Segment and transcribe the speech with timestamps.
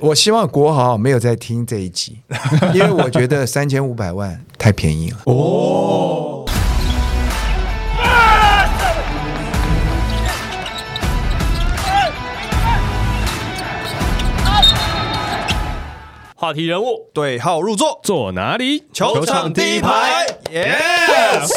[0.00, 2.18] 我希望国豪没有在听这一集，
[2.72, 5.18] 因为我觉得三千五百万太便宜了。
[5.24, 6.44] 哦。
[16.34, 18.84] 话题人物对号入座，坐哪里？
[18.94, 21.50] 球场第一排，Yes。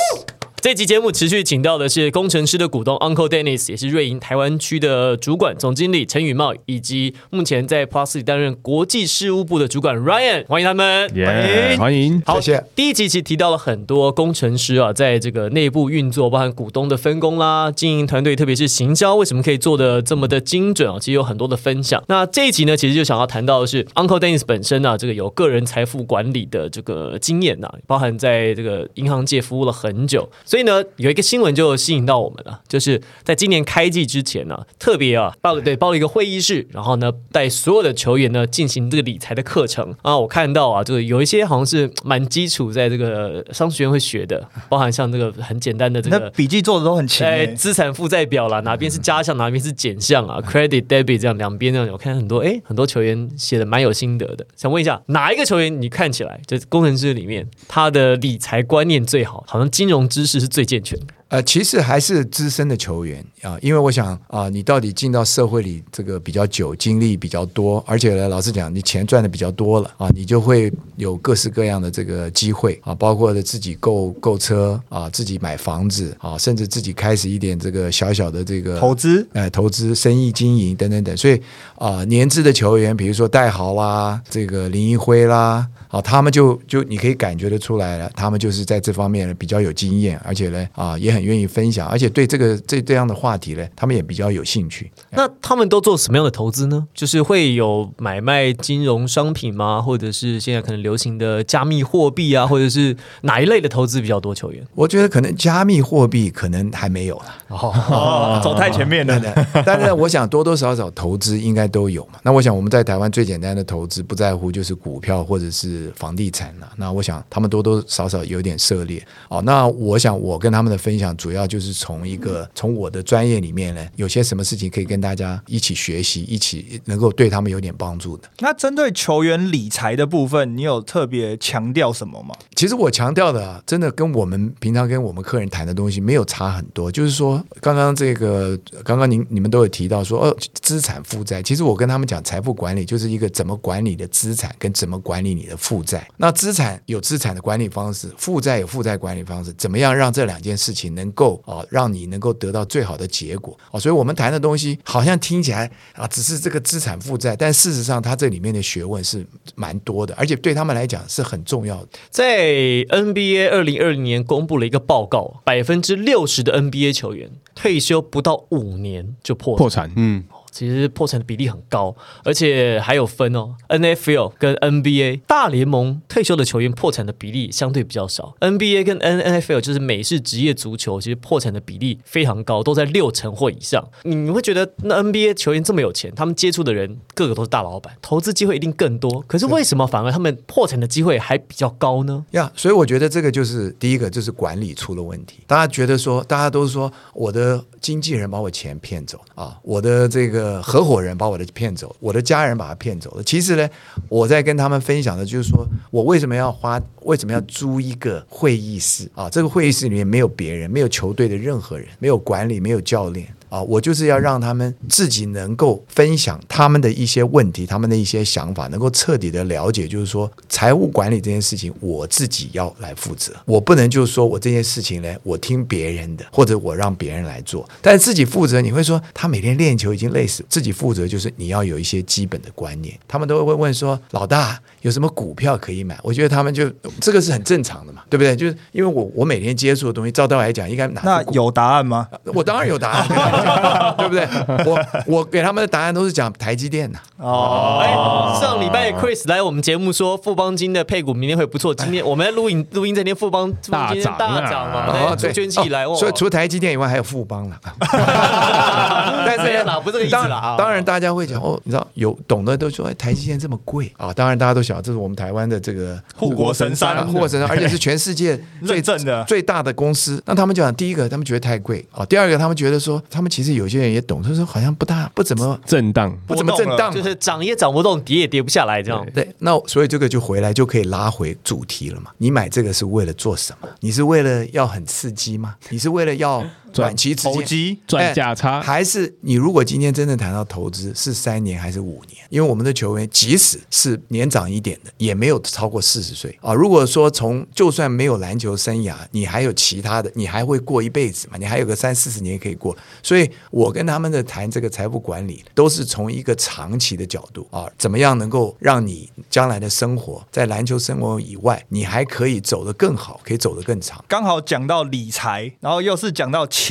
[0.63, 12.23] 这期节目持续请到的是工程师的股东 Uncle Dennis，也是瑞银台湾区的主管总经理陈宇茂，以及目前在 Plus 担任国际事务部的主管 Ryan，欢迎他们，欢迎欢迎。
[12.25, 12.63] 好，谢谢。
[12.73, 20.97] 第一集其实提到了很多工程师啊，在这个内部运作，包含股东的分工啦、经营团队，特别是行销，为什么可以做的这么的精准啊？
[20.97, 22.01] 其实有很多的分享。
[22.07, 30.29] 那这一集呢，其实就想要谈到的是 Uncle Dennis 本身呢，这个有个人财富管理的这个经验呐，包含在这个银行界服务了很久。
[30.53, 40.15] 所以呢，有一个新闻就吸引到我们了，就是在今年开季之前呢，特别啊报对报了一个会议室，然后呢带所有的球员呢进行这个理财的课程啊。
[40.15, 47.25] 我看到啊，就是有一些好像是蛮基础，在这个商学院会学的，包含像这个很简单的这个笔记做的都很清。
[47.25, 54.45] 哎，资产负债表啦，哪边是加项，哪边是减项啊？Credit debit 这样两边这样，我看很多哎，很多球员写的蛮有心得的。
[54.55, 60.99] 想问一下，哪一个球员你看起来就工程师里面他的理财观念最好，好像金融知识是最健全？
[61.29, 81.17] 呃，其实还是资深的球员啊，因为我想啊，你到底进到社会里这个比较久，经历比较多，而且呢，老实讲，你钱赚的比较多了啊，你就会有各式各样的这个机会啊，包括的自己购购车啊，自己买房子啊，甚至自己开始一点这个小小的这个投资，哎，投资、生意经营等等等。
[81.17, 81.41] 所以
[81.75, 85.67] 啊，年资的球员，比如说戴豪啦，这个林一辉啦。
[85.93, 94.91] 啊，他们就就你可以感觉得出来了，他们就是在这方面比较有经验，而且呢，啊，也很愿意分享，而且对这个这这样的话题呢，他们也比较有兴趣。
[95.11, 96.87] 那他们都做什么样的投资呢？
[96.95, 99.79] 就是会有买卖金融商品吗？
[99.79, 104.33] 或者是现在可能流行的加密货币啊，或者是哪一类的投资比较多？
[104.33, 109.21] 球员，我觉得可能加密货币可能还没有了，哦， 走太前面了。
[109.63, 112.13] 但是我想多多少少投资应该都有嘛。
[112.23, 115.82] 那我想我们在台湾最简单的投资，不在乎就是股票或者是。
[115.95, 119.41] 房地产了，那我想他们多多少少有点涉猎哦。
[119.41, 128.29] 那我想我跟他们的分享，主要就是从一个从我的专业里面呢，有些什么事情可以跟大家一起学习，一起能够对他们有点帮助的。
[128.39, 132.35] 那针对球员理财的部分，你有特别强调什么吗？
[132.55, 136.91] 其实我强调的，真的跟我们平常跟我们客人谈的东西没有差很多。
[136.91, 141.41] 就是说，刚刚这个，刚刚您你们都有提到说，哦，资产负债。
[141.41, 146.05] 其实我跟他们讲，财富管理就是一个怎么管理的资产，跟怎么管理你的负债。
[146.17, 153.79] 那资产有资产的管理方式，负债有负债管理方式，怎么样让这两件事情能够啊，让你能够得到最好的结果啊？
[153.79, 159.25] 所以我们谈的东西好像听起来啊，只是这个资产负债，但事实上它这里面的学问是
[159.55, 161.87] 蛮多的，而且对他们来讲是很重要的。
[162.09, 162.49] 在
[162.89, 170.23] NBA 二零二零年公布了一个报告，百分之六十的 NBA 球员退休不到五年就破破产，嗯。
[170.53, 173.55] 其实破产的比例很高，而且还有分哦。
[173.69, 178.35] N F L 跟 N B A 大联盟退休的球员破产的比例相对比较少。
[178.39, 183.83] N B A 跟 N N F L 就是美式职业足球，其实破产的比例非常高，都在六成或以上。
[184.03, 189.23] 你会觉得那 N B A 球员这么有钱，他们接触的人个个都是大老板，投资机会一定更多。
[189.27, 192.23] 可是为什么反而他们破产的机会还比较高呢？
[192.31, 195.39] 呀，所以我觉得这个就是第一个，就是管理出了问题。
[195.47, 200.42] 大家觉得说，大家都说我的经纪人把我钱骗走啊，我的这个。
[200.43, 203.23] 呃，合伙人把我的骗走，我的家人把他骗走了。
[203.23, 203.69] 其实呢，
[204.09, 209.29] 我在跟他们分享的就是说我为什么要花，为什么要租一个会议室啊？
[209.29, 213.25] 这个会议室里面没有别人，没有球队的任何人，没有管理，没有教练。
[213.53, 223.31] 啊，我就是要让他们自己能够分享他们的一些问题，他们的一些想法，能够彻底的了解，就是说财务管理这件事情，我自己要来负责。
[223.45, 228.59] 我不能就是说我这件事情呢，我听别人的，或者我让别人来做，但是自己负责。
[228.59, 232.97] 你会说他每天练球已经累死，自己负责就是你要有一些基本的观念。
[233.07, 235.97] 他们都会问说，老大有什么股票可以买？
[236.03, 236.69] 我觉得他们就
[237.01, 238.35] 这个是很正常的嘛，对不对？
[238.35, 242.07] 就是因为我我每天接触的东西，照道来讲应该拿那有答案吗？
[242.33, 243.07] 我当然有答案。
[243.97, 244.27] 对不对？
[244.65, 248.37] 我我给他们的答案都是讲台积电的哦。
[248.41, 251.73] 上礼拜 Chris 来我们节目说富邦金的配股明天会不错。
[251.73, 255.85] 今天我们在录音录音这天富邦大涨大涨嘛，对，捐起来。
[255.95, 257.57] 所以除了台积电以外，还有富邦了。
[259.25, 260.55] 但是哪不是这个意思啊？
[260.57, 264.11] 当然大家会讲哦，你知道有懂的都说哎台积电这么贵啊。
[264.11, 270.21] 当然大家都想这是我们台湾的这个护国神山，护国神山，而且是全世界 最正的最大的公司。
[270.25, 272.05] 那他们讲第一个，他们觉得太贵啊。
[272.05, 279.05] 第二个，他们觉得说他们其实有些人也懂，他说好像不大不怎么震荡，不怎么震荡，就是涨也涨不动，跌也跌跌不下来这样。
[279.13, 282.09] 对，那所以这个就回来就可以拉回主题了嘛。
[282.17, 283.69] 你买这个是为了做什么？
[283.79, 285.55] 你是为了要很刺激吗？
[285.69, 286.43] 你是为了要
[286.81, 292.23] 短期之投机赚价差，还是你如果今天真正谈到投资，是三年还是五年？
[292.29, 296.53] 因为我们的球员即使是年长一点的，也没有超过四十岁啊。
[296.53, 301.37] 如果说从就算没有篮球生涯，你还有其他的，你还会过一辈子嘛？
[301.37, 302.75] 你还有个三四十年可以过。
[303.03, 314.03] 所以我跟他们的谈这个财富管理，都是从一个长期的角度啊，怎么样能够让你将来的生活在篮球生活以外，你还可以走得更好，可以走得更长。
[314.07, 316.62] 刚好讲到理财，然后又是讲到钱，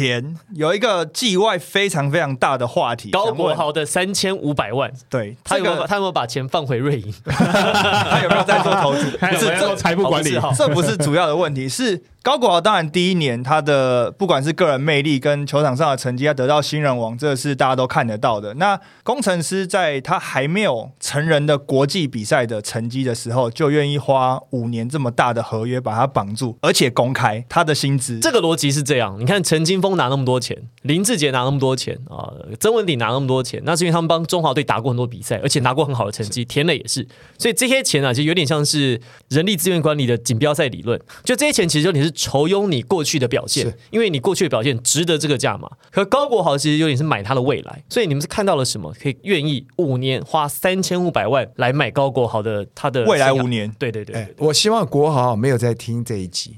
[0.54, 3.10] 有一个季外非常非常大的话题。
[3.10, 7.14] 高国豪的三千五百万，对他有没有他有没有把钱放回瑞银？
[7.26, 9.16] 他有没有在做投资？
[9.20, 10.38] 还有没有做财富管理？
[10.56, 18.54] 这不是主要的问题，是高国豪当然第一年他的不管是个人魅力跟球场上的成绩，他得到新人王，这个是大家都看得到的。
[18.54, 28.20] 那工程师在他还没有成人的国际比赛的成绩的时候，就愿意花五年这么大的合约把他绑住，而且公开他的薪资。
[28.20, 37.06] 这个逻辑是这样，你看陈金峰拿那么多钱，林志杰拿那么多钱啊，曾文鼎拿那么多钱，那是因为他们帮中华队打过很多比赛，而且拿过很好的成绩，田磊也是，
[37.36, 45.68] 所以这些钱啊，其实有点像是人力资源管理的锦标赛理论，就这些钱其实有点是酬庸你过去的表现，因为你过去的表现值得这个价嘛。
[45.90, 53.70] 可高国豪其实有点是买他的未来，所以你们是看到了什么，可以愿意五年花三千五百万来买高国豪的他的未来五年。
[53.78, 54.46] 对对对哎对，对。
[54.46, 56.56] 我希望国豪没有在听这一集，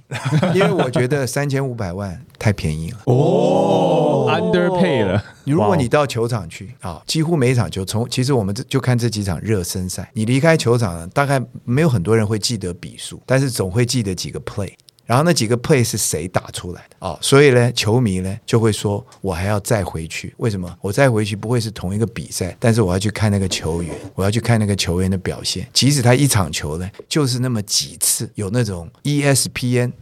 [0.55, 2.99] 因为我觉得三千五百万太便宜了。
[3.07, 14.73] 哦，underpay 了，如果你到球场去啊，几乎每一场球从其实我们这就看这几场热身赛，你离开球场，大概没有很多人会记得比数，但是总会记得几个 play。
[15.07, 20.33] 然后那几个 play 是谁打出来的啊、所以呢，球迷呢就会说，我还要再回去。
[20.39, 20.75] 为什么？
[20.81, 25.69] 我再回去不会是同一个比赛，但是我要去看那个球员，我要去看那个球员的表现。
[25.75, 29.93] 即使他一场球呢，就是那么几次有那种 E ESPN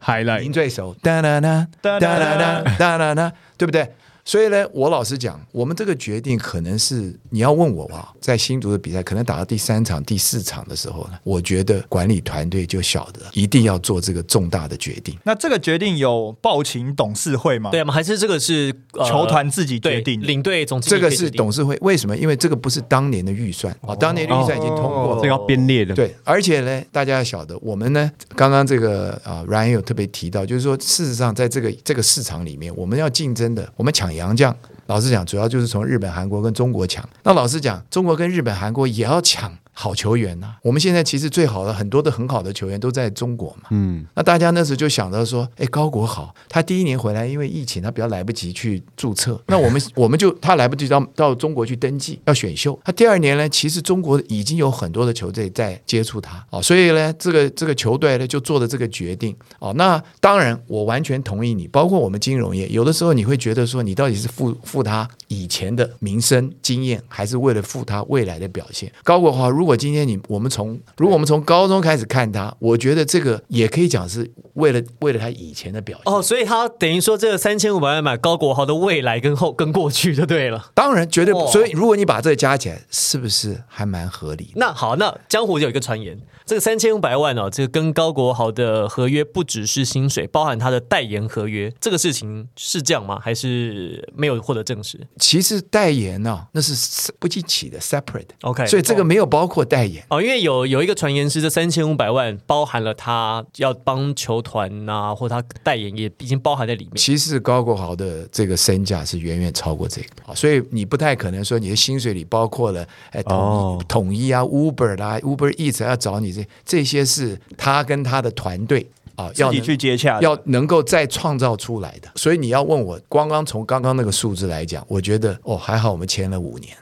[0.00, 3.92] highlight 对手，哒啦啦，哒啦啦，哒啦啦，对不对？
[4.26, 15.16] 所以呢，我老实讲，我们这个决定可能是你要问我啊，在新竹的比赛可能打到第三场、第四场的时候呢，我觉得管理团队就晓得一定要做这个重大的决定。
[15.22, 17.70] 那这个决定有报请董事会吗？
[17.70, 17.94] 对吗？
[17.94, 20.20] 还是这个是、呃球团自己决定。
[20.20, 22.16] 领队总经这个是董事会为什么？
[22.16, 25.16] 因为这个不是当年的预算啊，当年的预算已经通过了。
[25.16, 37.06] 这个要编列的，对，而且呢，大家要晓得，我们呢，刚刚这个啊，Ryan 有特别提到，就是说，事实上，在这个这个市场里面，我们要竞争的，我们抢洋将，老实讲，主要就是从日本、韩国跟中国抢。
[37.22, 43.68] 那老实讲，中国跟日本、韩国也要抢好球员呐、我们现在其实最好的很多的很好的球员都在中国嘛。
[43.70, 49.38] 嗯，那大家那时候就想到说，哎，高国好，他第一年回来，因为疫情，他比较来不及去注册。
[49.48, 52.78] 那我们 我们就他来不及到到中国去登记要选秀。
[52.84, 59.74] 他第二年呢，其实中国已经有很多的球队在接触他哦，所以呢，这个这个球队呢就做了这个决定哦。
[59.74, 68.90] 那当然，我完全同意你，包括我们金融业，有的时候你会觉得说，你到底是付付他以前的名声经验，还是为了付他未来的表现？
[69.02, 76.12] 高国华，如果今天你我们从如果我们从高中开始看他，我觉得这个也可以讲是为了为了他以前的表现。
[76.12, 80.70] 哦，所以他等于说这个三千五百万买高国豪的未来跟后跟过去就对了。
[80.74, 84.52] 当然绝对不，哦所以如果你把这个加起来，是不是还蛮合理？
[84.56, 93.18] 那好，那江湖有一个传言，这个三千五百万哦，这个跟高国豪的合约不只是薪水，包含他的代言合约，这个事情是这样吗？
[93.22, 100.04] 还是没有获得证实其实代言呢、那是不一起的 separate，？OK，所以这个没有包括代言。
[100.10, 106.96] 哦，因为有有一个传言是这三千五百万包含了他要帮球团呐、或他代言也已经包含在里面。
[106.96, 122.08] 其实高国豪的这个身价是远远超过这个啊，所以你不太可能说你的薪水里包括了哎统一、哦统一啊 Uber 啦 Uber Eats 要找你这这些是他跟他的团队啊要去接洽，要能够再创造出来的。
[122.14, 126.76] 所以你要问我，光刚从刚刚那个数字来讲，我觉得哦还好我们签了五年，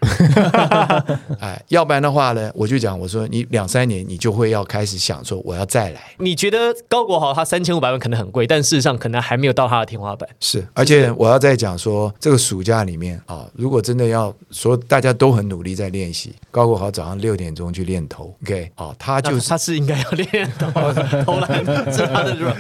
[1.41, 6.01] 哎，要不然的话呢，我就讲我说你两三年你就会要开始想说我要再来。
[6.19, 10.29] 你觉得高国豪他三千五百万可能很贵，但事实上可能还没有到他的天花板。
[10.41, 20.71] 是，而且我要再讲说，这个暑假里面啊，如果真的要说大家都很努力在练习，高国豪早上六点钟去练头，OK，啊，他就是他是应该要练投
[21.25, 21.65] 投篮，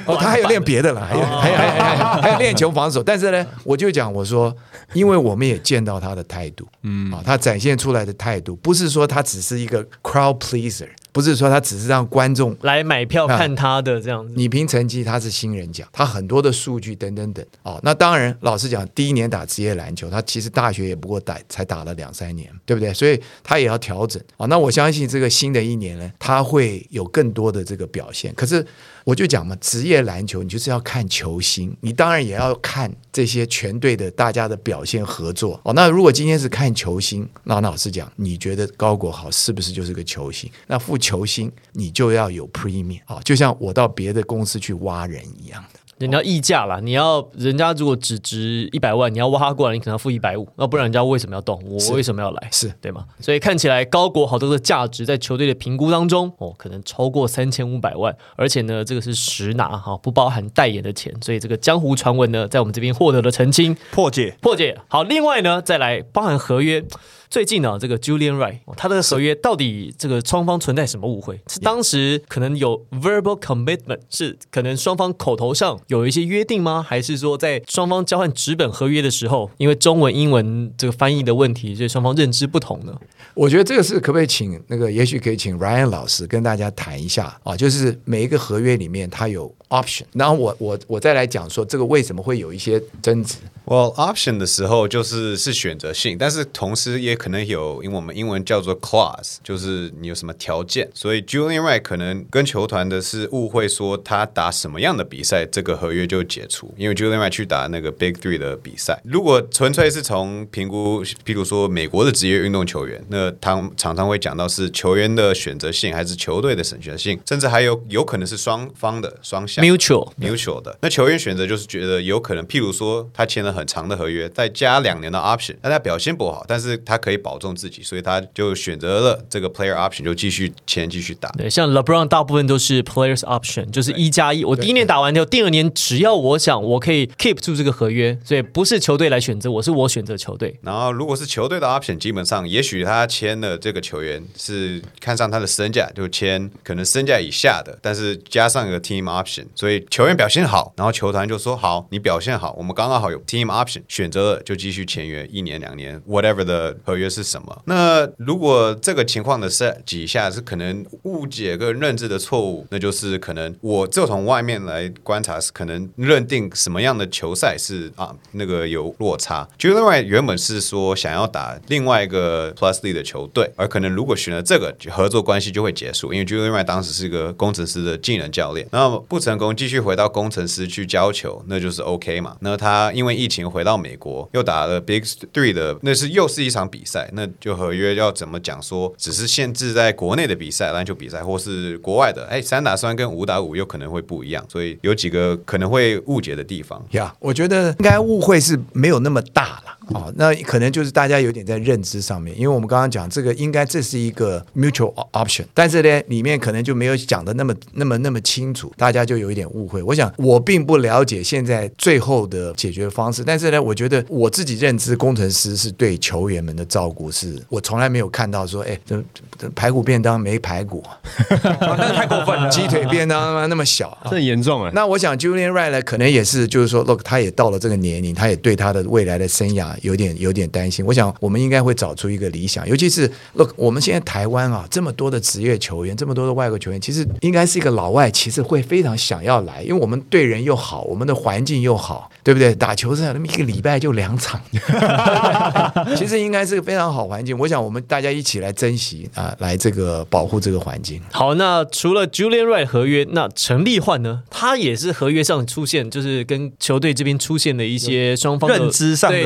[0.06, 3.02] 哦，他还有练别的了，还有还有还有还有练球防守。
[3.02, 4.54] 但是呢，我就讲我说，
[4.92, 10.88] 因为我们也见到他的态度，嗯啊，他展现出来的态度，不是说他只是一个 crowd pleaser。
[11.12, 14.34] 不是说他只是让观众来买票啊看他的这样子。
[14.36, 17.78] 你凭成绩，他是新人奖，他很多的数据等等等哦。
[17.84, 22.92] 那当然，老实讲，第一年打职业篮球，他其实大学也不过打才打了两三年，对不对？
[22.92, 24.46] 所以他也要调整啊、哦。
[24.48, 28.34] 那我相信这个新的一年呢，他会有更多的这个表现。
[28.34, 28.66] 可是
[29.04, 35.74] 我就讲嘛，职业篮球你就是要看球星，你当然也要看这些全队的大家的表现合作哦。
[35.74, 40.50] 那如果今天是看球星，那老实讲，你觉得高国豪是不是就是个球星？
[40.66, 45.62] 那付球星你就要有 premium 啊、哦，就像我到别的公司去挖人一样
[45.98, 46.06] 的。
[46.06, 51.62] 你要溢价啦，你要人家如果只值一百万，你要挖他过来，你可能要付一百五，那不然人家为什么要动？
[51.64, 52.48] 我为什么要来？
[52.52, 53.04] 是对吗？
[53.20, 64.36] 所以看起来高国豪这个价值在球队的评估当中，哦，可能超过三千五百万，而且呢，这个是实拿哈，不包含代言的钱，所以这个江湖传闻呢，在我们这边获得了澄清破解。
[64.40, 64.78] 破解。
[64.88, 66.84] 好，另外呢，再来包含合约。
[67.30, 71.40] 最近呢，这个 Julian Wright 哦他的合约到底这个双方存在什么误会？
[71.48, 76.84] 是当时可能有 verbal commitment，是可能双方口头上有一些约定吗？
[76.86, 82.94] 还是说在双方交换纸本合约的时候，因为中文、英文这个翻译的问题，所以双方认知不同呢？
[83.34, 93.36] 我觉得这个是可不可以请那个，也许可以请 Ryan 老师跟大家谈一下啊，就是每一个合约里面它有 option，然后我我我再来讲说这个为什么会有一些争执。
[93.66, 100.90] Well, option 的时候就是是选择性，但是同时也可能有，因为我们英文叫做 clause，就是你有什么条件。
[100.92, 106.74] 所以 Julian Wright 可能跟球团的是误会，说他打什么样的比赛，这个合约就解除。
[106.76, 120.76] 因为 Julian Wright 去打那个 Big Three 的比赛，如果纯粹是从评估，譬如说美国的职业运动球员，那他常常会讲到是球员的选择性，还是球队的选择性，甚至还有有可能是双方的双向 Mutual mutual 的。
[120.82, 131.30] 那球员选择就是觉得有可能，譬如说他签了很长的合约，再加两年的 option，那他表现不好，但是他可以保重自己，所以他就选择了这个 player option，就继续签继续打。
[131.30, 134.44] 对，像 LeBron 大部分都是 players option，就是一加一。
[134.44, 140.58] 我第一年打完之后，第二年只要我想，我可以 keep 住这个合约，所以不是球队来选择我，是我选择球队。
[140.62, 157.62] 然后，如果是球队的 option，基本上也许他签了这个球员是看上他的身价，就签可能身价以下的，但是加上一个 team option，所以球员表现好，然后球团就说好，你表现好，我们刚刚好有 team option，选择了就继续签约一年两年，whatever 的合约是什么。
[157.66, 169.48] 那如果这个情况的是几下是可能误解跟认知的错误，那就是可能我就从外面来观察，是可能认定什么样的球赛是啊那个有落差。
[169.58, 182.36] 就另外原本是说想要打另外一个 Plus D 的球队，而可能如果选了这个合作关系就会结束，因为 Juliany 当时是一个工程师的技能教练，那么不成功继续回到工程师去教球，那就是 OK 嘛。
[182.40, 185.00] 那他因为疫情回到美国，又打了 Big
[185.32, 196.84] Three 的，那是又是一场比赛，那就合约要怎么讲说，只是限制在国内的比赛，篮球比赛，或是国外的，哎，三打三跟五打五又可能会不一样，所以有几个可能会误解的地方。
[196.90, 209.82] 呀我觉得应该误会是没有那么大了哦，那可能就是大家有点在认知上面，因为我们刚刚讲这个应该这是一个 mutual option，但是呢里面可能就没有讲的那么那么那么清楚，大家就有一点误会。
[209.82, 219.02] 我想我并不了解现在最后的解决方式，但是呢，我觉得我自己认知工程师是对球员们的照顾是，我从来没有看到说，哎，这
[219.38, 220.82] 这排骨便当没排骨，
[221.60, 222.48] 那太过分了。
[222.48, 224.70] 鸡腿便当那么小， 这很严重哎。
[224.74, 230.84] 那我想 Julian Wright 呢，可能也是，就是说，look，他也到了这个年龄，他也对他的未来的生涯有点有点担心。
[230.84, 242.54] 我想，我们应该会找出一个理想，尤其是 look，我们现在台湾啊，这么多的职业球员，这么多的外国球员，其实应该是一个老外，其实会非常想要来，因为我们对人又好，我们的环境又好，对不对？
[242.54, 244.40] 打球是那么一个礼拜就两场，
[245.96, 247.36] 其实应该是个非常好环境。
[247.38, 251.00] 我想，我们大家一起来珍惜啊，来这个保护这个环境。
[251.12, 254.22] 好，那除了 Julian Wright 合约，那陈立焕呢？
[254.30, 259.18] 他也是合约上出现，就是跟球队这边出现的一些双方的认知上的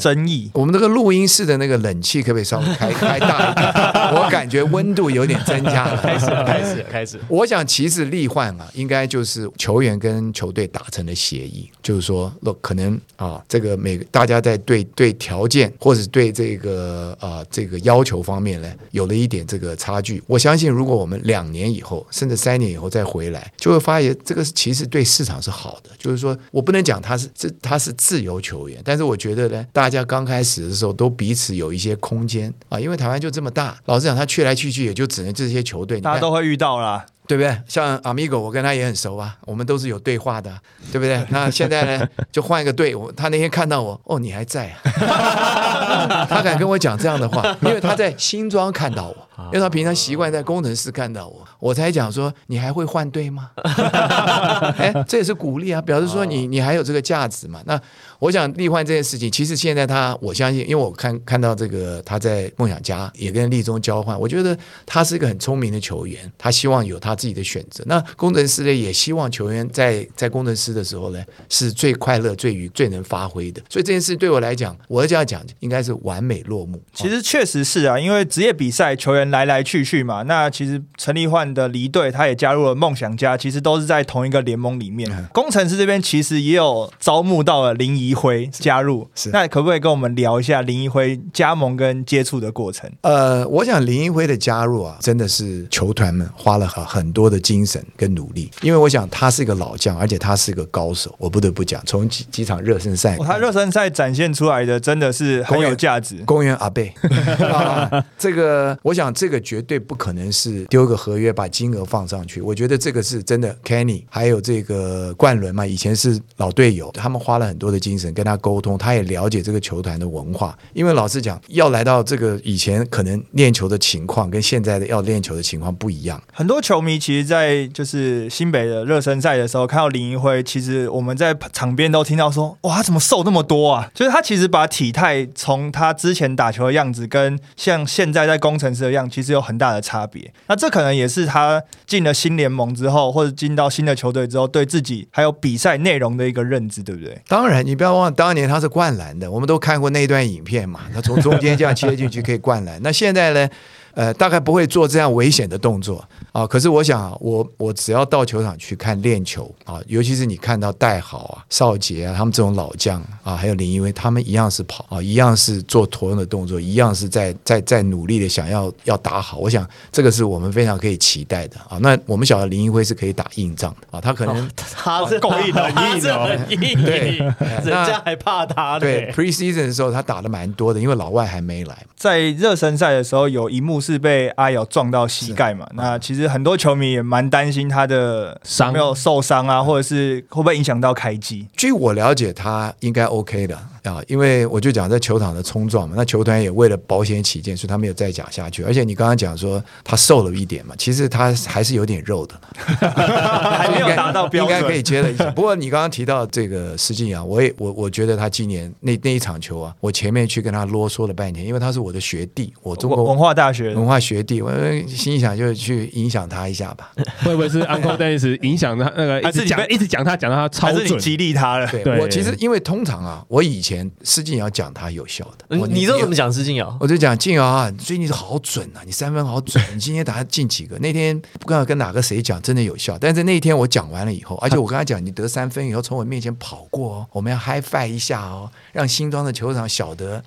[0.00, 3.72] 争议，我们这个录音室的那个冷气可不可以稍微开开大一点？
[4.14, 6.00] 我感觉温度有点增加了。
[6.02, 7.20] 开始，开始，开始。
[7.28, 20.22] 我想，其实例换啊，应该就是球员跟球队达成的协议，就是说，那可能啊，这个每个大家在对对条件或者对这个啊这个要求方面呢，有了一点这个差距。
[20.26, 25.90] 我相信，如果我们两年以后，甚至三年以后再回来，就会发现这个其实对市场是好的。
[25.98, 37.06] 就是说我不能讲他是这他是自由球员，但是我觉得呢，大家刚开始的时候都彼此有一些空间啊，因为台湾就这么大，老实讲，他去来去去也就只能这些球队，大家都会遇到啦。
[37.28, 37.56] 对不对？
[37.68, 40.52] 像 Amigo，我跟他也很熟啊，我们都是有对话的，
[40.90, 41.24] 对不对？
[41.30, 46.26] 那现在呢，就换一个队，我他那天看到我，哦，你还在啊？
[46.28, 49.16] 他敢跟我讲这样的话，因为他在新庄看到我，
[49.46, 53.50] 因为他平常习惯在工程师看到我，我才讲说你还会换队吗？
[54.76, 57.62] 哎，这也是鼓励啊，表示说你你还有这个价值嘛。
[57.66, 57.80] 那
[58.18, 67.84] 我想立焕这件事情，其实现在他，我相信，因为我看看到这个他在梦想家也跟立中交换，我觉得他是一个很聪明的球员，他希望有他自己的选择。
[67.86, 73.62] 那工程师呢，也希望球员在在工程师的时候呢，是最快乐、最愉、最能发挥的。
[73.68, 76.82] 所以这件事对我来讲，我要这样讲，应该是完美落幕。
[76.92, 80.22] 其实确实是啊，因为职业比赛球员来来去去嘛。
[80.22, 85.10] 那其实陈立焕的离队，他也加入了梦想家，其实都是在同一个联盟里面。
[85.32, 92.90] 工程师这边其实也有招募到了林怡辉加入，是那可不可以跟我们聊一下林怡辉加盟跟接触的过程？
[93.02, 106.16] 呃，我想林怡辉的加入啊，真的是球团们花了很很多的精神跟努力，因为我想他是一个老将，而且他是一个高手，我不得不讲，从几几场热身赛哦，他热身赛展现出来的真的是很有价值。
[106.24, 106.92] 公园阿贝、
[107.50, 113.52] 啊，这个我想这个绝对不可能是丢个合约把把金额放上去，我觉得这个是真的。
[113.64, 120.56] Kenny 还有这个冠伦嘛，以前是老队友，他们花了很多的精神跟他沟通，他也了解这个球团的文化。
[120.72, 126.22] 因为老实讲，要来到这个以前可能练球的情况跟现在的要练球的情况不一样。
[126.32, 133.90] 很多球迷其实，在就是新北的热身赛的时候，看到林一辉，其实我们在场边都听到说，哇，他怎么瘦那么多啊？
[133.92, 140.32] 就是他其实把体态从他之前打球的样子，跟像现在在工程师的样子，其实有很大的差别。
[140.46, 147.18] 那这可能也是是他进了新联盟之后，或者进到新的球队之后，对自己还有比赛内容的一个认知，对不对？
[147.28, 150.80] 当然，你不要忘了，当年他是灌篮的，我们都看过那段影片嘛。
[150.92, 152.78] 他从中间这样切进去可以灌篮。
[152.82, 153.48] 那现在呢？
[153.94, 156.46] 呃，大概不会做这样危险的动作啊。
[156.46, 169.38] 可是我想啊，我我只要到球场去看练球啊，尤其是你看到戴好啊、邵杰啊，他们这种老将啊，还有林一威，他们一样是跑啊，一样是做同样的动作，一样是在在在努力的想要要打好。
[169.38, 171.78] 我想这个是我们非常可以期待的啊。
[171.80, 177.18] 那我们晓得林一辉是可以打硬仗的啊，他可能、他是 够硬的 他是很硬，对
[177.64, 178.80] 人家还怕他呢。
[178.80, 181.86] 对 preseason 的时候他打的蛮多的，因为老外还没来。
[181.96, 185.68] 在热身赛的时候，有一幕是被阿瑶撞到膝盖嘛？
[185.74, 191.46] 那其实很多球迷也蛮担心他的伤没有受伤啊，或者是会不会影响到开机？
[191.56, 198.62] 据我了解，他应该 OK 的啊，因为我就讲在球场的冲撞嘛，那球团也为了保险起见，所以他没有再讲下去。
[198.62, 202.34] 而且你刚刚讲说他瘦了一点嘛，其实他还是有点肉的，
[202.88, 205.28] 还没有达到标准，应该可以接了一下。
[205.32, 214.52] 不过你刚刚提到这个施晋阳，我也我我觉得他今年那那一场球啊，我前面去跟他啰嗦了半天，因为他是我的学弟，我中国文化大学文化学弟，我
[214.86, 216.92] 心想就去影响他一下吧。
[217.24, 220.98] 会不会是 Uncle Dennis 影响他那个一直还是讲一直讲他讲到他超准？
[220.98, 221.66] 激励他了？
[221.70, 226.76] 对对我其实因为通常啊，我以前施晋瑶讲他有效的，你都怎么讲施晋瑶？
[226.80, 230.78] 我就讲静瑶啊，最近好准啊，你三分好准，你今天打进几个？
[230.78, 232.96] 那天不知道跟哪个谁讲，真的有效。
[232.98, 240.22] 但是那一天我讲完了以后，而且我跟他讲，你得三分以后从我面前跑过哦，我们要 high five 一下哦，让新庄的球场晓得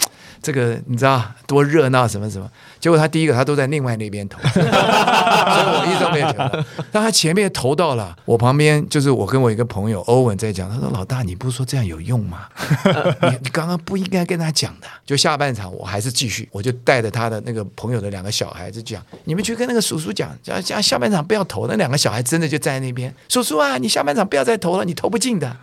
[0.46, 2.48] 这个你知道多热闹什么什么。
[2.80, 6.64] 结果他第一个他都在另外那边投， 所以我一直都没有投到。
[6.92, 12.46] 但他前面投到了，我旁边就是我跟我一个朋友欧文在讲，他说老大，你不是说这样有用吗？
[13.24, 14.86] 你你刚刚不应该跟他讲的。
[15.04, 21.66] 就下半场我还是继续，我就带着他的那个朋友的两个小孩子讲，你们去跟那个叔叔讲，讲讲下半场不要投。
[21.68, 25.58] 那两个小孩真的就站在那边，叔叔啊，你下半场不要再投了，你投不进的。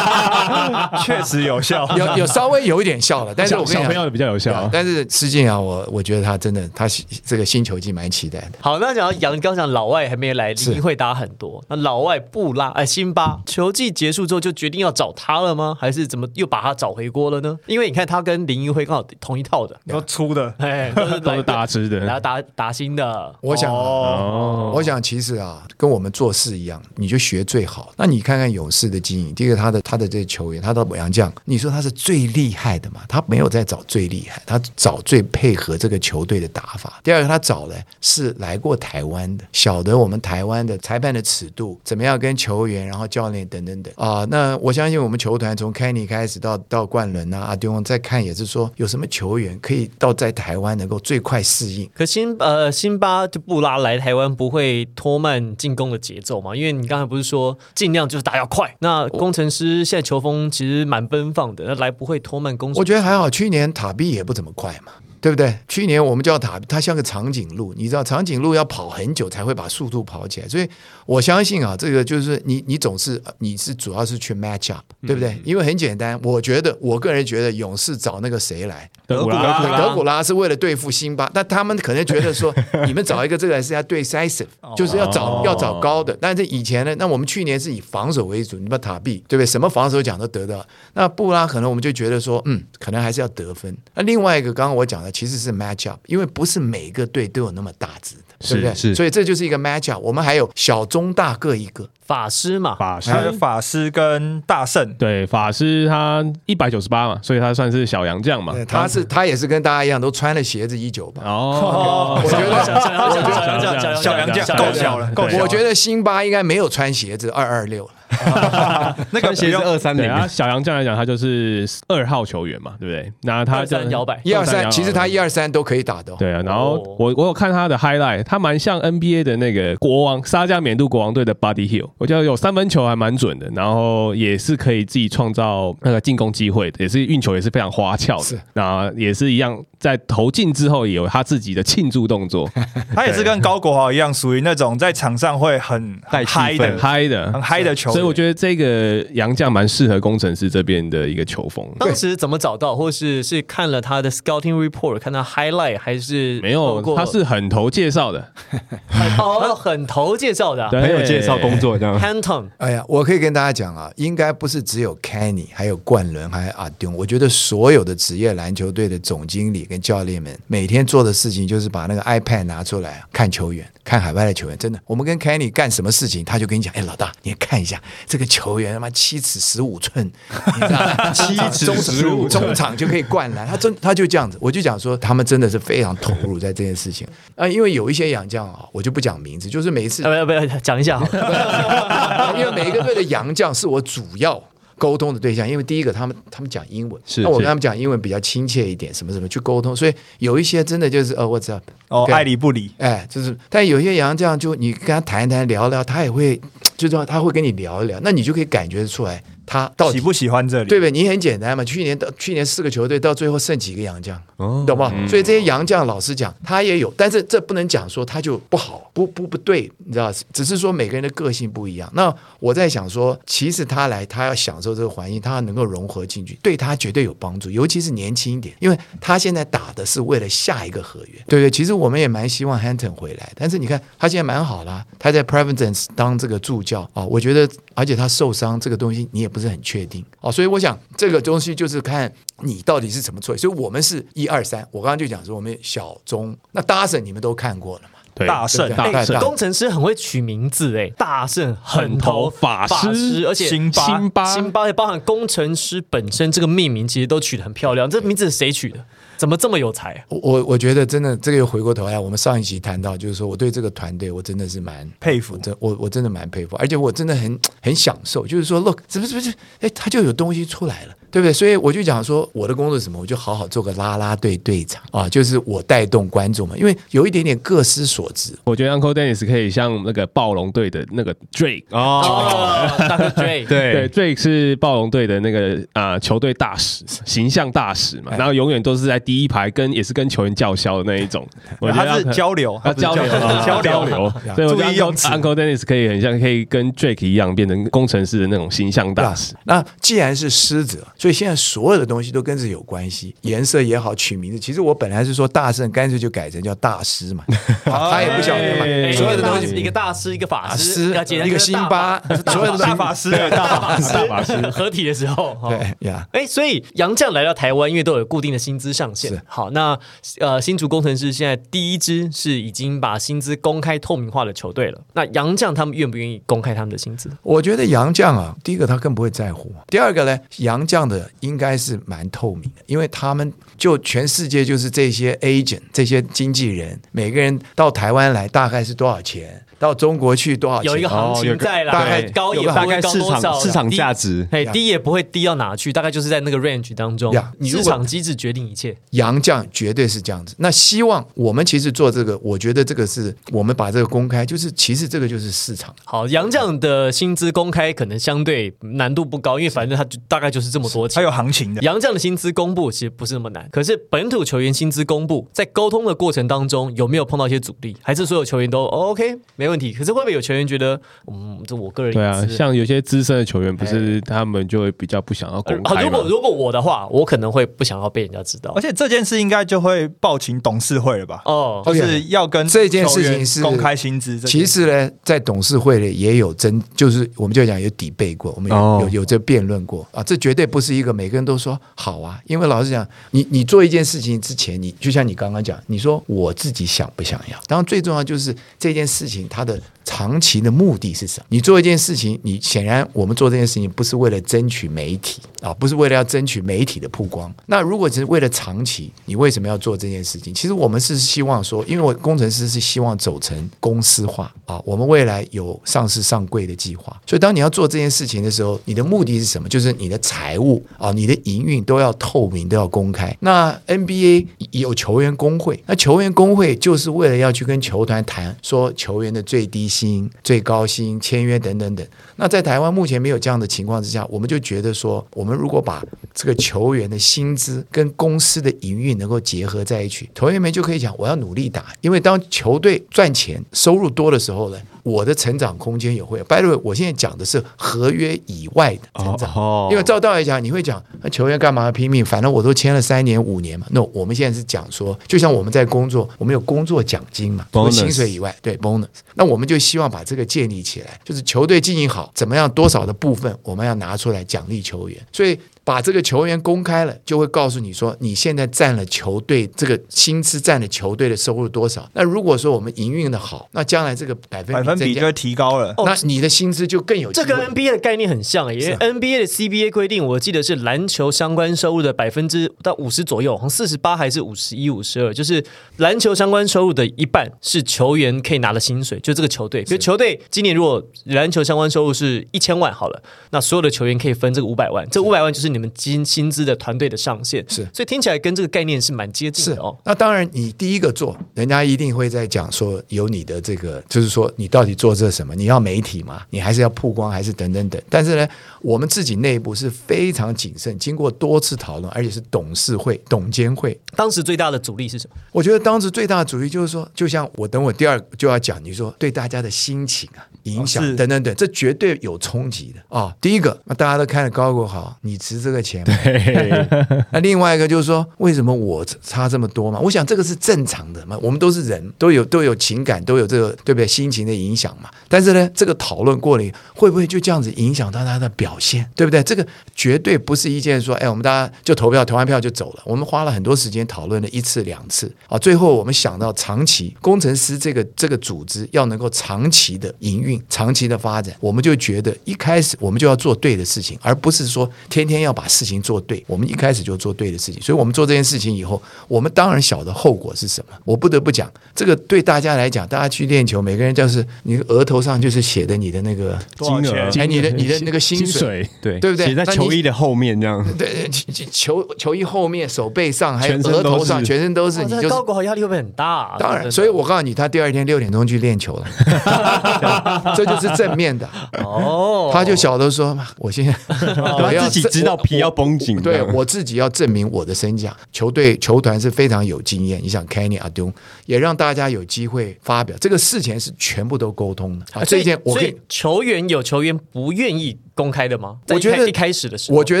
[1.04, 1.86] 确实有效。
[1.94, 3.97] 有有稍微有一点效了，但是我跟你讲。
[4.10, 4.68] 比较有效。
[4.72, 6.86] 但是施静啊，我我觉得他真的，他
[7.24, 8.52] 这个新球季蛮期待的。
[8.60, 11.64] 好，那讲到杨，刚讲老外还没来，是林会打很多。
[11.68, 15.76] 那老外布拉哎，辛巴球季结束之后就决定要找他了吗？
[15.80, 17.58] 还是怎么又把他找回锅了呢？
[17.66, 23.34] 因为你看他跟林一辉刚好同一套的，都粗的，哎，都是 都是大只的然后打打新的。
[23.40, 27.92] 我想哦，我想其实啊，跟我们做事一样，你就学最好。
[27.96, 33.00] 那你看看勇士的经营，第一个他的他的这些球员，他的洋将，你说他是最厉害的嘛？
[33.08, 37.00] 他没有在找最厉害，他找最配合这个球队的打法。
[37.04, 44.26] 第二个，他找的是来过台湾的，晓得我们台湾的裁判的尺度，怎么样跟球员，然后教练等等等啊。
[44.30, 51.88] 那我相信我们球团从 Kenny 开始到到冠伦啊、阿丢翁，再看也是说有什么球员可以到在台湾能够最快适应。
[51.94, 56.56] 可辛呃辛巴就布拉来台湾不会拖慢进攻的节奏嘛？
[56.56, 62.84] 因为你刚才不是说尽量就是打要快，那工程师现在球风其实蛮奔放的，那来不会拖慢攻我。
[62.88, 64.92] 觉得还好，去年塔币也不怎么快嘛。
[65.20, 65.58] 对不对？
[65.66, 70.68] 去年我们叫塔，它像个长颈鹿，你知道长颈鹿要跑很久才会把速度跑起来，所以
[71.06, 75.40] 我相信啊，这个就是你你总是你是主要是去 match up，对不对？
[75.44, 82.54] 因为很简单，我觉得我个人觉得勇士找那个谁来，德古拉德古拉德古拉是为了对付辛巴，但他们可能觉得说，
[82.86, 86.16] 你们找一个这个人是要对 decisive，就是要找要找高的。
[86.20, 89.46] 但是以前呢，那我们去年是以防守为主，你把塔壁对不对？
[89.46, 90.64] 什么防守奖都得到。
[90.94, 93.76] 那布拉可能我们就觉得说，嗯，可能还是要得分。
[93.94, 98.74] 那另外一个，刚刚我讲的其实是 match up，因为不是每个队都有那么大只的，对不对？
[98.74, 100.02] 是是所以这就是一个 match up。
[100.02, 108.54] 我们还有小中大各一个，法师嘛，法师法师跟大圣，对法师他一百九十八嘛，所以他算是小洋将嘛。
[108.66, 111.22] 他是他也是跟大家一样，都穿了鞋子一九八。
[111.24, 115.38] 哦，我觉得小小洋将，小洋将，够小了，够小。
[115.38, 117.92] 我觉得辛巴应该没有穿鞋子二二六了。
[119.10, 123.12] 那个鞋是二三零，对啊，小洋将来讲，他就是二号球员嘛，对不对？
[123.22, 123.88] 那他二就三。
[123.88, 126.16] 摇摆，一二三，其实他一二三都可以打的、哦。
[126.18, 126.96] 对啊，然后哦。
[126.98, 138.34] 我我有看他的 highlight，他蛮像 NBA 的那个国王沙加缅度国王队的 Buddy Hill，我觉得有三分球还蛮准的，然后也是可以自己创造那个进攻机会的，也是运球也是非常花俏是。
[138.36, 142.50] 的，那也是一样在投进之后也有他自己的庆祝动作，
[142.94, 147.42] 他也是跟高国豪一样，属于那种在场上会很带嗨的、嗨的很。
[147.42, 147.92] 嗨的球员。
[147.92, 151.64] 所以我觉得这个杨将蛮适合工程师这边的一个球风。
[151.78, 158.32] 当时怎么找到，或是是看了他的 scouting report，看他 highlight，还是没有，过他是很投介绍的，
[159.18, 161.98] 哦很投介绍的啊对很有介绍工作这样。
[162.00, 166.90] ，Hanton 哎呀，我可以跟大家讲啊，应该不是只有 Kenny，还有冠伦，还有阿丢。
[166.90, 174.56] 我觉得所有的职业篮球队的总经理跟教练们每天做的事情，就是把那个 iPad 拿出来看球员，看海外的球员。
[174.58, 187.46] 真的，我们跟 Kenny 干什么事情，他就跟你讲：“哎，老大，你看一下这个球员，他妈七尺十五寸，你知道 七尺十五寸中场就可以灌篮。”他真他就这样子，我就讲说，他们真的是非常投入在这件事情啊。
[187.46, 192.34] 因为有一些洋将啊，我就不讲名字，就是每一次要不要不要讲一下好了？
[192.38, 194.42] 因为每一个队的洋将是我主要
[194.78, 202.14] 沟通的对象，因为第一个他们他们讲英文，是是那我跟他们讲英文比较亲切一点，什么什么去沟通，所以有一些真的就是呃，what's up，哦，对。
[202.14, 206.40] 爱理不理，哎，就是，但有些羊这样就你跟他谈一谈聊聊，他也会，
[206.76, 210.68] 就是说他会跟你聊一聊，那你就可以感觉出来他到底喜不喜欢这里？
[210.68, 210.90] 对不对？
[210.90, 214.92] 你很简单嘛，去年到去年四个球队到最后剩几个洋将，哦懂吗？
[215.08, 221.90] 所以这些洋将，老实讲，他也有，但是这不能讲说他就不好，不不不对，你知道，只是说每个人的个性不一样。
[221.94, 231.50] 那我在想说，其实他来，他要享受这个环境，他能够融合进去，对他绝对有帮助，尤其是年轻一点，因为他现在打的是为了下一个合约，对不对？
[231.50, 243.36] 其实我们也蛮希望 Hanton 回来，但是你看他现在蛮好啦，他在 Providence 当这个助教啊、我觉得，而且他受伤这个东西你也不是很确定哦，所以我想这个东西就是看你到底是怎么做。
[243.36, 247.98] 所以我们是一二三，我刚刚就讲说我们小中，那大圣你们都看过了嘛？
[248.14, 257.88] 对，大圣对大圣大工程师很会取名字哎，大圣很头法师而且辛巴辛巴也包含工程师本身这个命名，其实都取得很漂亮。
[257.88, 258.84] 这名字是谁取的？
[259.18, 260.04] 怎么这么有才啊？
[260.08, 269.34] 我我我觉得真的这个又回过头来，我们上一集谈到，就是说我对这个团队我真的是蛮佩服我真我我真的蛮佩服，而且我真的很很享受，就是说，look，是不是不是？
[269.60, 271.32] 哎，他就有东西出来了，对不对？
[271.32, 272.98] 所以我就讲说，我的工作是什么？
[273.00, 278.32] 我就好好做个拉拉队队长啊，就是我带动观众嘛，因为有一点点各司所职。
[278.44, 281.64] 我觉得 Uncle Dennis 可以像那个暴龙队的那个 Drake。
[281.70, 291.26] 哦，哦，大哥 Dre，对对，，Drake 是暴龙队的那个啊、球队大使，形象大使嘛，然后永远都是在第一排跟也是跟球员叫嚣的那一种。
[291.60, 293.98] 我觉得他是交流，他交流啊交交流。
[293.98, 299.34] 流，所以我觉得 Uncle Dennis 可以很像可以跟 Drake 一样，变成工程师的那种形象大使。
[299.44, 304.38] 那既然是狮子，所以现在所有的东西都跟这有关系， 颜色也好，取名字。
[304.38, 307.24] 其实我本来是说大圣，干脆就改成叫大师嘛，
[307.64, 310.90] 啊 他也不晓得嘛，哎所有的东西一个大师，一个法法师，
[311.24, 316.06] 一个辛巴，所有的 大法师，大法师，大法师合体的时候，哈对呀。
[316.12, 319.22] 哎，所以杨绛来到台湾，因为都有固定的薪资上限。
[319.26, 319.78] 好，那
[320.18, 324.80] 呃，新竹工程师现在第一支是已经把薪资公开透明化的球队了。
[324.94, 327.10] 那杨绛他们愿不愿意公开他们的薪资？
[327.22, 340.70] 我觉得杨绛啊，第一个他更不会在乎，第二个呢，杨绛的应该是蛮透明的，因为他们就全世界就是这些 agent 这些经纪人，每个人到台湾来大概是多少钱，到中国去多少钱？
[340.70, 348.76] 有一个行情在啦，大概高也不会大概市高多少场市场价值，哎，低也不会低到哪去，大概就是在那个 range 当中呀，你如市场机制决定一切。
[348.90, 350.34] 杨绛绝对是这样子。
[350.38, 355.74] 那希望我们其实做这个，我觉得这个是我们把这个公开，就是其实这个就是市场。
[355.84, 360.96] 好，杨绛的薪资公开可能相对难度不高，因为反正他就大概就是这么多钱。
[360.96, 361.62] 还有行情的。
[361.62, 367.74] 杨将的薪资公布其实不是那么难，可是本土球员薪资公布，在沟通的过程当中有没有碰到一些阻力？
[367.82, 369.72] 还是所有球员都、哦 OK 没问题？
[369.72, 370.78] 可是会不会有球员觉得，
[371.10, 376.18] 嗯，这我个人对啊，像有些资深的球员，不是他们就会比较不想要公好，开嘛如果。
[376.18, 378.60] 如果我的话，我可能会不想要被人家知道而。
[378.60, 381.22] 且这件事应该就会报请董事会了吧？
[381.26, 384.18] 哦，就是要跟这件事情是公开薪资。
[384.20, 401.26] 其实呢，在董事会里也有争，就是我们就讲有抵背过，我们有、哦有有这辩论过啊，这绝对不是是一个每个人都说好啊，因为老实讲，你你做一件事情之前，你就像你刚刚讲，你说我自己想不想要，当然最重要就是这件事情它的长期的目的是什么？
[401.30, 407.34] 你做一件事情，你显然我们做这件事情不是为了争取媒体啊，不是为了要争取媒体的曝光。
[407.46, 410.34] 那如果只是为了长期，你为什么要做这件事情？
[410.34, 416.94] 其实我们是希望说，因为我工程师是希望走成公司化啊，我们未来有上市上柜的计划。
[417.06, 419.48] 所以当你要做这件事情的时候，你的目的是什么？
[419.48, 423.16] 就是你的财务啊，你的营运都要透明，都要公开。
[423.20, 431.86] 那 NBA 有球员工会，那球员工会就是为了要去跟球团谈说球员的最低薪、最高薪、签约等等等。
[432.16, 446.22] 那在台湾目前没有这样的情况之下，我们就觉得说，我们如果把这个球员的薪资跟公司的营运能够结合在一起，球员们就可以讲我要努力打，因为当球队赚钱、收入多的时候呢，我的成长空间也会。
[446.24, 449.32] By the way，我现在讲的是合约以外的成长。
[449.34, 452.04] 哦因为照道理讲，你会讲那球员干嘛要拼命？
[452.04, 453.66] 反正我都签了三年、五年嘛。
[453.70, 458.86] 那我们现在是讲说，就像我们在工作，我们有工作奖金嘛，除了薪水以外，对 bonus。
[459.14, 464.98] 那我们就希望把这个建立起来，就是球队经营好，怎么样多少的部分我们要拿出来奖励球员。
[465.12, 471.86] 所以把这个球员公开了，就会告诉你说，你现在占了球队这个薪资占了球队的收入多少。
[471.92, 475.74] 那如果说我们营运的好，那将来这个百分百分比就会提高了。
[475.84, 485.44] 那你的薪资就更有这跟 NBA 的概念很像欸，因为 NBA 的 CBA 规定，我记得是篮球相关收入的百分之到五十左右，好像四十八还是五十一、五十二，就是
[485.76, 489.62] 篮球相关收入的一半是球员可以拿的薪水，就这个球队。
[489.64, 493.02] 比如球队今年如果篮球相关收入是一千万好了，
[493.32, 497.44] 那所有的球员可以分这个五百万，这五百万就是你们薪薪资的团队的上限。
[497.48, 499.76] 是所以听起来跟这个概念是蛮接近是的哦。
[499.84, 505.34] 那当然，你第一个做，人家一定会在讲说有你的这个，就是说你到底做这什么？
[505.34, 506.22] 你要媒体吗？
[506.30, 507.80] 你还是要曝光，还是等等等？
[507.88, 508.28] 但是呢，
[508.60, 513.78] 我们自己内部是非常谨慎，经过多次讨论，而且是董事会、董监会。
[513.96, 515.16] 当时最大的阻力是什么？
[515.32, 526.68] 我觉得当时最大的阻力就是说，就像我等我第二就要讲，你说对大家的心情啊、影响哦等等等，这绝对有冲击的啊、第一个，那大家都看着高国豪，你值这个钱对？
[527.10, 529.80] 那另外一个就是说，为什么我差这么多嘛？
[529.80, 533.86] 我想这个是正常的嘛，我们都是人，都有都有情感，都有这个对不对？
[533.86, 534.90] 心情的影响嘛。
[535.08, 538.88] 但是呢，这个讨论过了，会不会就这样子影响到他的表现？
[538.94, 539.22] 对不对？
[539.22, 542.82] 这个绝对不是一件说，哎，我们大家就投票，投完票就走了。
[542.84, 556.24] 我们花了很多时间讨论了一次两次啊，最后我们想到长期工程师这个这个组织要能够长期的营运、长期的发展，我们就觉得一开始我们就要做对的事情，而不是说天天要把事情做对。
[556.26, 560.74] 我们一开始就做对的事情，所以我们做这件事情以后，我们当然晓得后果是什么。
[560.84, 567.22] 我不得不讲，这个对大家来讲，大家去练球，每个人就是你额头上就是写的你的那个，金额钱？
[567.22, 568.68] 哎，你的你的那个薪薪水。
[568.82, 571.08] 对对不对写在球衣的后面这样，对，
[571.52, 576.36] 球球衣后面、手背上，还有额头上，全身都是，这你就是高国豪压力会不会很大啊？
[576.38, 581.28] 当然，所以我告诉你，他第二天六点钟去练球了， 这就是正面的。
[581.62, 583.74] 哦，他就晓得说，我现在
[584.42, 587.96] 我要自己知道皮要绷紧，对我自己要证明我的身价。
[588.12, 590.92] 球队球团是非常有经验，你想 Kenny 阿东
[591.26, 595.04] 也让大家有机会发表这个事前是全部都沟通的啊。
[595.04, 598.58] 这一件我可以球员有球员不愿意公开的吗？
[598.68, 600.00] 我觉得一开一开始的时候，我觉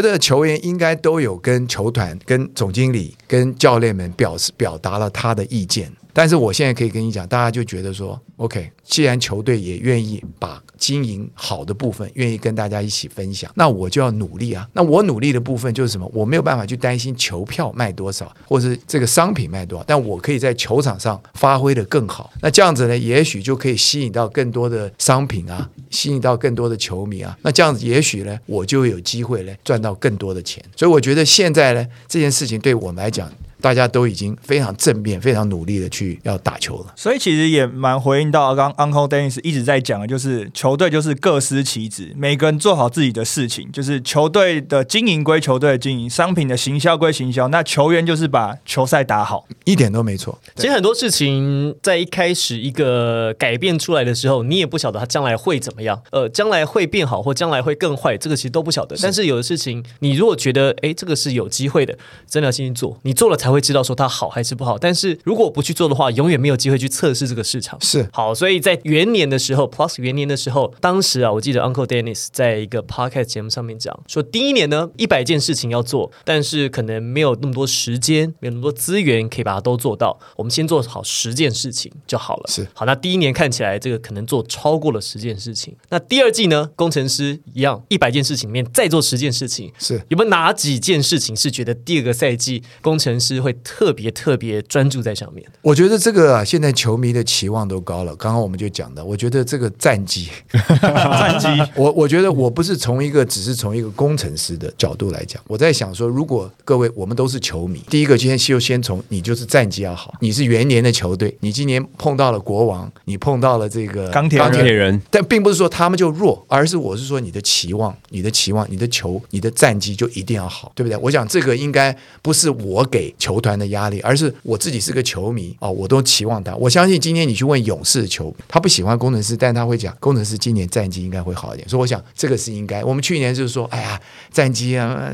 [0.00, 5.92] 得球员应该都有跟球团、跟总经理、跟教练们表示表达了他的意见。
[6.18, 14.68] 但是我现在可以跟你讲，大家就觉得说，OK，既然球队也愿意把经营好的部分愿意跟大家一起分享，那我就要努力啊。
[14.72, 16.10] 那我努力的部分就是什么？
[16.12, 22.32] 我没有办法去担心球票卖多少，或是这个商品卖多少，但我可以在球场上发挥的更好。
[22.42, 27.38] 那这样子呢，也许就可以吸引到更多的商品啊，吸引到更多的球迷啊。
[27.42, 30.60] 那这样子，也许呢，我就有机会呢赚到更多的钱。
[30.74, 33.30] 所以我觉得现在呢，这件事情对我们来讲。
[33.60, 36.92] 大家都已经非常正面、非常努力的去要打球了。
[36.96, 49.46] 所以其实也蛮回应到刚刚 Uncle Dennis 一直在讲的，就是球队就是各司其职，每个人做好自己的事情，就是球队的经营归球队的经营，商品的行销归行销，那球员就是把球赛打好。
[49.64, 50.38] 一点都没错。
[50.56, 58.96] 其实很多事情在一开始一个改变出来的时候，你也不晓得它将来会怎么样，呃，将来会变好或将来会更坏，这个其实都不晓得。
[59.02, 61.96] 但是有的事情，你如果觉得哎这个是有机会的，
[62.28, 64.78] 真的要先去做，你做了才会知道说它好还是不好。
[64.78, 67.78] 但是如果不去做的话，永远没有机会去测试这个市场。
[67.80, 80.18] 是好，所以在元年的时候，Plus 元年的时候，当时啊，我记得 Uncle Dennis 在一个 Podcast 节目上面讲说，第一年呢，一百件事情要做，但是可能没有那么多时间，没有那么多资源可以把它都做到。
[80.36, 82.44] 我们先做好十件事情就好了。
[82.48, 85.76] 是好，那第一年看起来这个可能做超过了十件事情。
[85.88, 89.72] 那第二季呢，工程师一样，一百件事情里面再做十件事情。
[89.78, 95.46] 是有没有哪几件事情是觉得第二个赛季工程师会特别特别专注在上面？
[95.62, 98.14] 我觉得这个啊，现在球迷的期望都高了。
[98.16, 100.28] 刚刚我们就讲的，我觉得这个战绩，
[100.80, 120.98] 战绩我我觉得我不是从一个只是从一个工程师的角度来讲，我在想说，如果各位我们都是球迷，第一个今天就先从你就是战绩要好，你是元年的球队，你今年碰到了国王，你碰到了这个钢铁人钢铁人但并不是说他们就弱，而是我是说你的期望、你的期望、你的球、你的战绩就一定要好，对不对？
[121.02, 126.54] 我想这个应该不是我给球团的压力，而是我自己是个球迷哦、我都期望他。
[126.56, 132.82] 我相信今天你去问勇士的球迷，他不喜欢工程师，但他会讲工程师今年战绩应该会好一点，所以我想这个是应该。
[132.84, 134.00] 我们去年就是说，哎呀，
[134.32, 135.12] 战绩啊，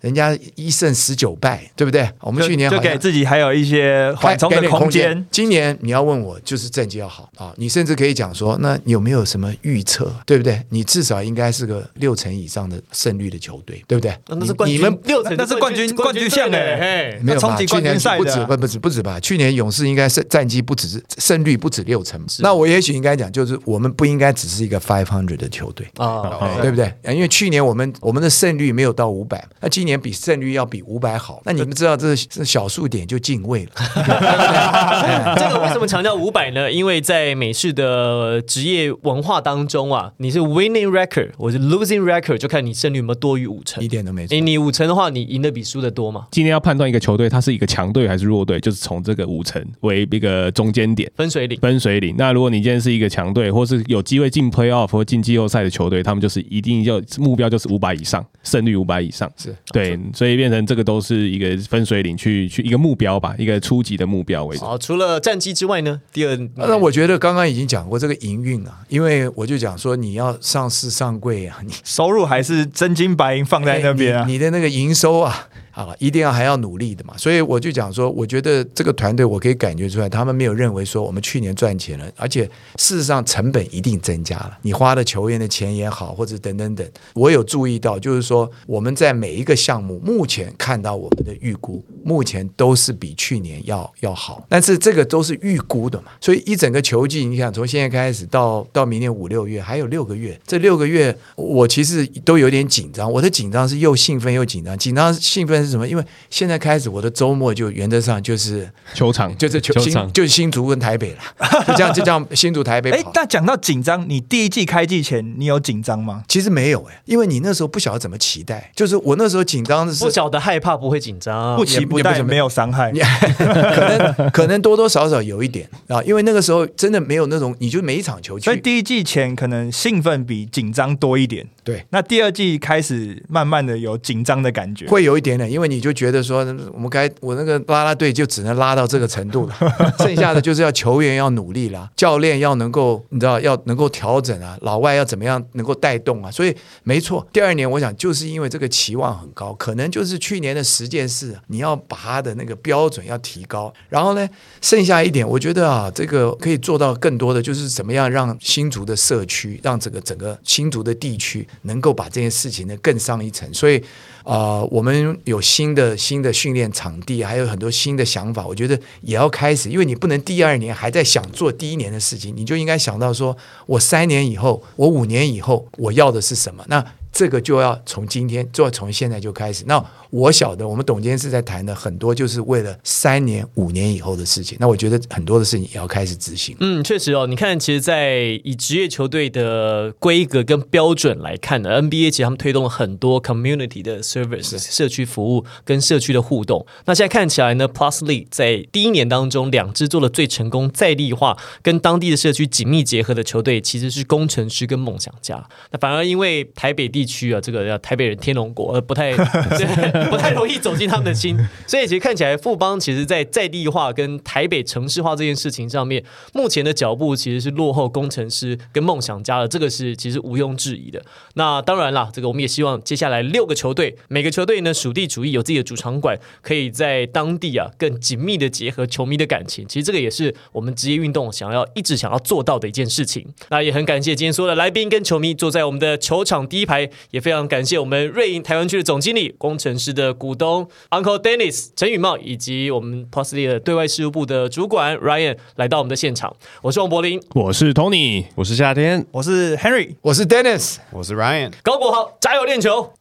[0.00, 2.08] 人家一胜十九败，对不对？
[2.20, 5.26] 我们去年就给自己还有一些缓冲的空间。
[5.30, 10.62] 今年你要问我，就是战绩要好啊，你甚至可以讲说，那有没有什么预测，对不对？
[10.70, 14.16] 你至少应该是个六成以上的胜率的球队，对不对？
[14.28, 19.18] 那是冠军，你们六成，那是冠军冠军项哎没有冠军赛的去年不止不不止不止吧？
[19.20, 25.86] 去年勇士应该是战绩不止胜率不止六成，那我也许应该讲，就是我们不应该只是一个 five hundred 的球队。
[25.96, 26.92] 啊，对不对？
[27.14, 31.40] 因为去年我们我们的胜率没有到五百，那今年比胜率要比五百好。
[31.44, 33.70] 那你们知道这是小数点就进位了，
[35.36, 36.70] 这个为什么强调五百呢？
[36.70, 43.88] 因为在美式的职业文化当中啊，你是 winning record，我是 losing record，就看你胜率有没有多于五成一。
[43.88, 44.40] 点都没错诶，。
[44.40, 46.26] 你五成的话，你赢的比输的多嘛？
[46.30, 51.10] 今天要判断一个球队它是一个强队还是弱队，就是从这个五成为一个中间点。
[51.14, 51.58] 分水岭。
[51.60, 52.14] 分水岭。
[52.18, 59.30] 那如果你今天是一个强队，或是有机会进 playoff 或进季后赛的球队，他们就是一定要目标就是五百以上，胜率五百以上。
[59.36, 64.64] 是对，所以变成这个都是一个分水岭去去一个目标吧，一个初级的目标为主。
[64.64, 75.48] 好，除了战绩之外呢，第二，那我觉得刚刚已经讲过这个营运啊，因为我就讲说你要上市上柜啊，你收入还是真金白银放在那边啊哎你，你的那个营收啊。
[75.76, 88.35] 啊，一定要还要努力的嘛，所以我就讲说，我觉得这个团队我可以感觉出来，他们没有认为说我们去年赚钱了，而且事实上成本一定增加了，你花的球员的钱也好，或者等等等，我有注意到，就是说
[88.66, 105.86] 我们在每一个项目目前看到我们的预估，目前都是比去年要要好，但是这个都是预估的嘛，所以一整个球季，你想从现在开始到到明年五六月，还有六个月，这六个月我其实都有点紧张，我的紧张是又兴奋又紧张，紧张兴奋是什么？
[105.86, 109.36] 因为现在开始我的周末就原则上就是球场。
[109.36, 110.10] 就是球场。
[110.12, 111.18] 就是新竹跟台北了，
[111.66, 113.10] 就这样就这样新竹台北哎跑，。
[113.12, 116.24] 但讲到紧张，你第一季开季前你有紧张吗？
[116.28, 122.92] 其实没有哎、因为你那时候不晓得怎么期待，就是我那时候紧张的是不晓得害怕不会紧张不，期不待，没有伤害。
[123.36, 134.86] 可能可能多多少少有一点啊，因为那个时候真的没有那种，你就每一场球去，所以第一季前可能兴奋比紧张多一点，对，那第二季开始慢慢的有紧张的感觉。
[134.86, 136.38] 会有一点点，因为你就觉得说，
[136.72, 139.54] 我们该我那个拉拉队就只能拉到这个程度了，
[139.98, 154.28] 剩下的就是要球员要努力啦， 教练要能够，你知道要能够调整啊，老外要怎么样能够带动啊，所以没错，第二年我想就就是因为这个期望很高，可能就是去年的十件事，你要把它的那个标准要提高，然后呢，
[154.62, 163.82] 剩下一点，我觉得啊，这个可以做到更多的就是怎么样让新竹的社区，让这个整个新竹的地区能够把这件事情呢更上一层，所以。
[164.26, 176.64] 啊、我们有新的新的训练场地，还有很多新的想法，我觉得也要开始，因为你不能第二年还在想做第一年的事情，你就应该想到说，我三年以后，我五年以后，我要的是什么？
[176.66, 176.84] 那
[177.16, 179.64] 这个就要从今天，就要从现在就开始。
[179.66, 179.82] 那
[180.16, 184.56] 我晓得，我们董监事在谈的很多，就是为了三年、五年以后的事情。
[184.58, 186.56] 那我觉得很多的事情也要开始执行。
[186.60, 196.66] 嗯，确实哦，你看，其实，在以职业球队的规格跟标准来看呢，NBA 其实他们推动了很多 community 的 service 社区服务跟社区的互动。
[196.86, 205.46] 那现在看起来呢，Plus League 在第一年当中，两支做了最成功在地化跟当地的社区紧密结合的球队，其实是工程师跟梦想家。
[205.72, 211.36] 那反而因为台北地区啊，这个叫台北人天龙国，呃，不太对 不太容易走进他们的心，
[211.66, 216.02] 所以其实看起来富邦其实在在地化跟台北城市化这件事情上面，
[216.32, 221.02] 目前的脚步其实是落后工程师跟梦想家的，这个是其实毋庸置疑的。
[221.34, 229.66] 那当然啦，这个我们也希望接下来六个球队，每个球队呢属地主义有自己的主场馆，可以在当地啊更紧密的结合球迷的感情。
[229.68, 233.26] 其实这个也是我们职业运动想要一直想要做到的一件事情。
[233.50, 246.34] 那也很感谢今天所有的来宾跟球迷坐在我们的球场第一排，也非常感谢我们瑞银台湾区的总经理、工程师的股东 Uncle Dennis 陈宇茂，以及我们 p o s l y 的对外事务部的主管 Ryan 来到我们的现场。
[246.62, 249.94] 我是王柏林，我是 Tony，我是夏天，我是 Henry。
[250.02, 250.76] 我是 Dennis。
[250.90, 251.52] 我是 Ryan。
[251.62, 252.92] 高国豪，加油练球！